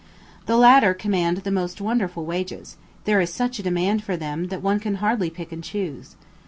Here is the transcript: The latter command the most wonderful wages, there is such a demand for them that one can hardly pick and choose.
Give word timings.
The 0.47 0.57
latter 0.57 0.95
command 0.95 1.37
the 1.37 1.51
most 1.51 1.79
wonderful 1.79 2.25
wages, 2.25 2.75
there 3.03 3.21
is 3.21 3.31
such 3.31 3.59
a 3.59 3.61
demand 3.61 4.03
for 4.03 4.17
them 4.17 4.47
that 4.47 4.63
one 4.63 4.79
can 4.79 4.95
hardly 4.95 5.29
pick 5.29 5.51
and 5.51 5.63
choose. 5.63 6.15